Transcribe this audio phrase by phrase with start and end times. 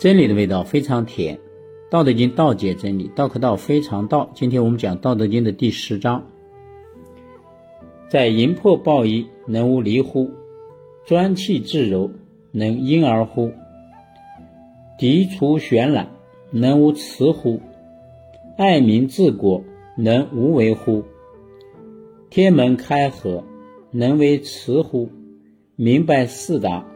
[0.00, 1.36] 真理的味道非常甜。
[1.90, 4.30] 《道德经》道解真理，道可道非常道。
[4.34, 6.26] 今天我们讲《道德经》的第十章，
[8.08, 10.30] 在营破抱一，能无离乎？
[11.04, 12.10] 专气致柔，
[12.50, 13.52] 能婴儿乎？
[14.98, 16.08] 涤除玄览，
[16.50, 17.60] 能无辞乎？
[18.56, 19.62] 爱民治国，
[19.98, 21.04] 能无为乎？
[22.30, 23.44] 天门开合，
[23.90, 25.10] 能为雌乎？
[25.76, 26.86] 明白四达，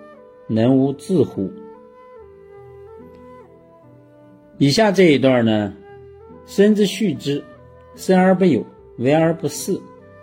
[0.49, 1.51] 能无自乎？
[4.59, 5.73] 以下这一段呢，
[6.47, 7.43] 生之畜之，
[7.97, 8.65] 生而不有，
[8.99, 9.81] 为而不恃，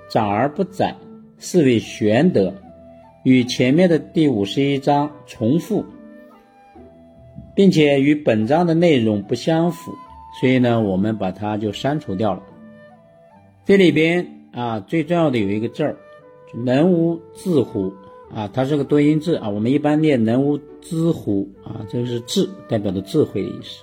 [0.10, 0.96] 长而不宰，
[1.38, 2.54] 是谓玄德。
[3.24, 5.86] 与前面的第五十一章重复，
[7.56, 9.94] 并且与本章的内容不相符，
[10.40, 12.44] 所以呢，我们把它就删除掉了。
[13.66, 14.38] 这里边。
[14.54, 15.96] 啊，最重要的有一个字儿，
[16.66, 17.94] 能无自乎
[18.30, 19.48] 啊，它是个多音字啊。
[19.48, 23.82] 我们一般念能无知乎啊，这个是智，代表的智慧的意思。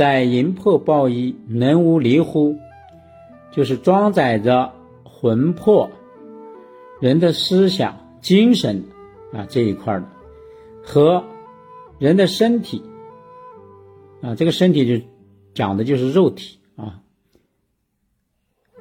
[0.00, 2.56] 在营破抱一，能无离乎？
[3.52, 4.72] 就是装载着
[5.04, 5.90] 魂魄、
[7.02, 8.82] 人的思想、精神
[9.30, 10.06] 啊这一块的，
[10.82, 11.22] 和
[11.98, 12.82] 人的身体
[14.22, 15.04] 啊，这个身体就
[15.52, 17.02] 讲的就是肉体啊。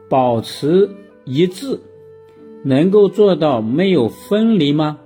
[0.10, 0.90] 保持
[1.26, 1.82] 一致，
[2.64, 4.98] 能够做到没有分离吗？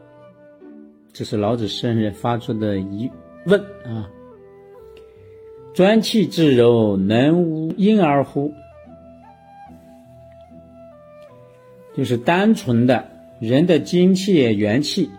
[1.11, 3.09] 这是老子圣人发出的疑
[3.47, 4.11] 问啊。
[5.73, 8.53] 专气致柔，能无婴儿乎？
[11.95, 15.09] 就是单纯的人的精气元气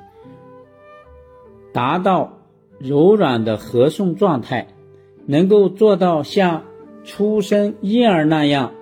[1.73, 2.39] 达到
[2.79, 4.69] 柔软的和顺状态，
[5.27, 6.65] 能够做到像
[7.05, 8.73] 出生婴儿那样。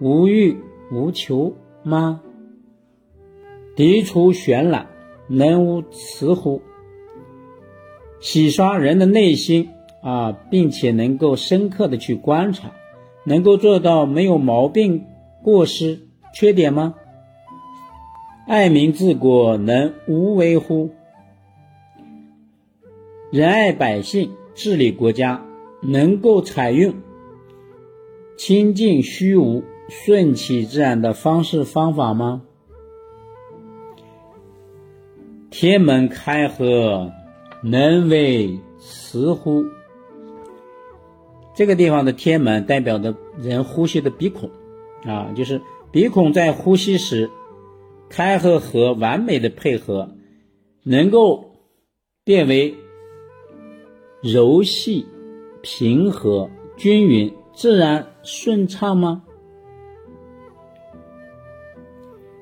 [0.00, 0.56] 无欲
[0.92, 2.20] 无求吗？
[3.76, 4.88] 涤除玄览，
[5.28, 6.60] 能无慈乎？
[8.20, 9.70] 洗刷人的内心
[10.02, 12.72] 啊，并且能够深刻的去观察，
[13.24, 15.04] 能够做到没有毛病、
[15.42, 16.00] 过失、
[16.32, 16.94] 缺点吗？
[18.46, 20.90] 爱民治国，能无为乎？
[23.30, 25.44] 仁爱百姓，治理国家，
[25.82, 26.94] 能够采用
[28.36, 29.62] 清净虚无。
[29.88, 32.42] 顺其自然的方式方法吗？
[35.48, 37.12] 天门开合，
[37.62, 39.62] 能为慈乎？
[41.56, 44.50] 这个地方的天门代表的人呼吸的鼻孔
[45.04, 47.30] 啊，就是鼻孔在呼吸时
[48.10, 50.10] 开和合完美的配合，
[50.84, 51.52] 能够
[52.24, 52.74] 变为
[54.22, 55.06] 柔细、
[55.62, 59.22] 平和、均匀、自然、顺畅吗？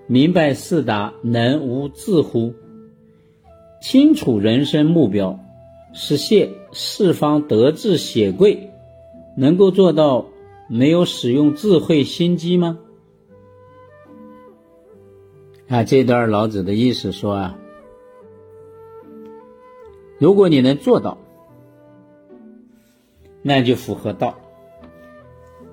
[0.08, 2.52] 明白四达能无自乎？
[3.80, 5.38] 清楚人生目标，
[5.92, 8.70] 实现四方德智显贵，
[9.36, 10.26] 能够做到
[10.68, 12.78] 没有使用智慧心机吗？
[15.68, 17.58] 啊，这段老子的意思说啊，
[20.18, 21.18] 如果你能做到，
[23.42, 24.34] 那就符合道；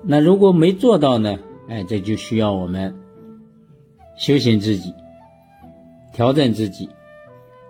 [0.02, 1.38] 那如果没做到呢？
[1.68, 2.94] 哎，这就需要我们。
[4.16, 4.92] 修行自己，
[6.12, 6.88] 调整自己，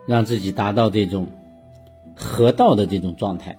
[0.07, 1.29] 让自己达到这种
[2.17, 3.57] 合道的这种状态。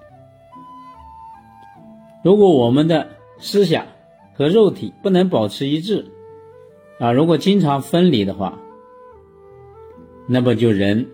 [2.23, 3.85] 如果我们的思想
[4.34, 6.06] 和肉体不能保持一致，
[6.97, 8.59] 啊，如果经常分离的话，
[10.28, 11.09] 那不就人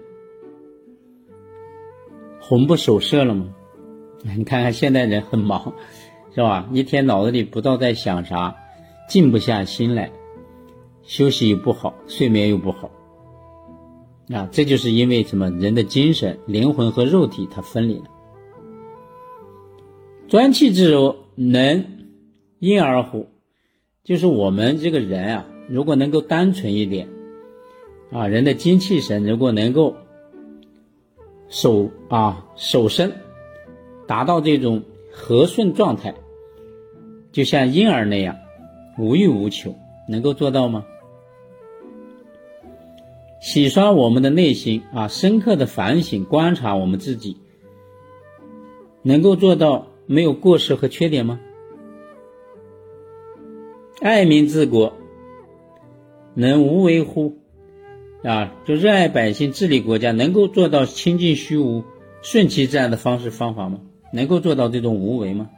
[2.40, 3.54] 魂不守舍了吗？
[4.22, 5.74] 你看看现代人很忙，
[6.36, 6.70] 是吧？
[6.72, 8.56] 一天脑子里不知道在想啥，
[9.10, 10.12] 静不下心来。
[11.02, 12.92] 休息又不好，睡眠又不好，
[14.32, 15.50] 啊，这就是因为什么？
[15.50, 18.06] 人的精神、灵魂和肉体它分离了。
[20.30, 21.86] 专气致柔，能
[22.60, 23.26] 婴儿乎？
[24.04, 27.08] 就是我们这个人啊，如果能够单纯一点，
[28.12, 29.96] 啊，人的精气神如果能够
[31.48, 33.12] 守啊守身，
[34.06, 36.14] 达到这种和顺状态，
[37.32, 38.38] 就像婴儿那样
[39.00, 39.74] 无欲无求，
[40.08, 40.86] 能够做到吗？
[43.42, 47.38] 洗刷我们的内心啊，深刻的反省观察我们自己，
[49.02, 51.40] 能够做到没有过失和缺点吗？
[54.02, 54.94] 爱民治国，
[56.34, 57.38] 能无为乎？
[58.24, 61.84] 啊，就热爱百姓、治理国家，能够做到清净虚无、
[62.24, 63.82] 顺其自然的方式方法吗？
[64.12, 65.52] 能够做到这种无为吗？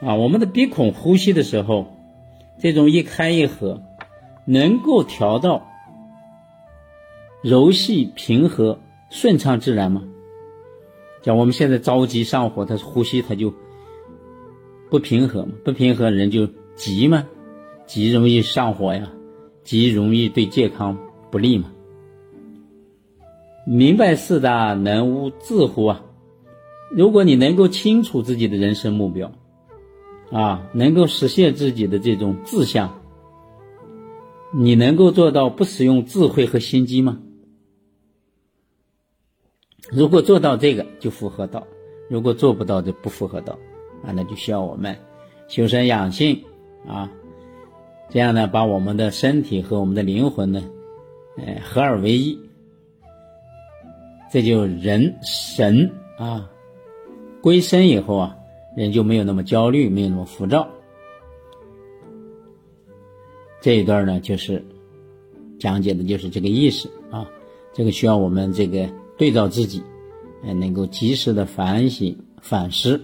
[0.00, 1.88] 啊，我们的鼻孔呼吸的时候，
[2.60, 3.82] 这种一开一合，
[4.44, 5.66] 能够调到。
[7.42, 8.78] 柔细平和、
[9.10, 10.04] 顺畅自然吗？
[11.26, 13.52] 像我们现在着急上火，他呼吸他就
[14.88, 17.26] 不平和嘛，不平和人就急嘛，
[17.84, 19.10] 急容易上火呀，
[19.64, 20.96] 急容易对健康
[21.32, 21.72] 不利嘛。
[23.66, 26.04] 明白四大，能无自乎啊？
[26.92, 29.32] 如果你能够清楚自己的人生目标，
[30.30, 33.00] 啊，能够实现自己的这种志向，
[34.54, 37.18] 你能够做到不使用智慧和心机吗？
[39.90, 41.60] 如果做到这个，就符合道；
[42.08, 43.58] 如果做不到，就不符合道。
[44.04, 44.96] 啊，那就需要我们
[45.48, 46.40] 修身养性
[46.86, 47.10] 啊，
[48.10, 50.62] 这样呢，把我们的身体和我们的灵魂呢，
[51.38, 52.38] 哎，合二为一。
[54.30, 56.50] 这就人神啊，
[57.40, 58.36] 归身以后啊，
[58.76, 60.68] 人就没有那么焦虑，没有那么浮躁。
[63.60, 64.62] 这一段呢，就是
[65.58, 67.26] 讲解的就是这个意思啊。
[67.72, 69.82] 这个需要我们这个对照自己，
[70.44, 73.00] 哎，能够及时的反省反思。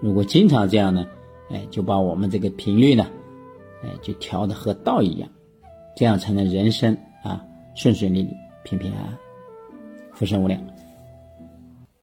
[0.00, 1.06] 如果经常这样呢，
[1.50, 3.06] 哎，就把我们这个频率呢，
[3.82, 5.28] 哎，就调的和道一样，
[5.96, 7.44] 这样才能人生啊
[7.74, 8.30] 顺顺利利、
[8.62, 9.18] 平平安安。
[10.12, 10.60] 福生无量。